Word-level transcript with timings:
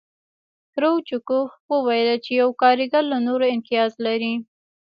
کرو 0.73 0.91
چکوف 1.07 1.49
وویل 1.73 2.09
چې 2.25 2.31
یو 2.41 2.49
کارګر 2.61 3.03
له 3.11 3.17
نورو 3.27 3.45
امتیاز 3.55 3.91
لري 4.05 4.33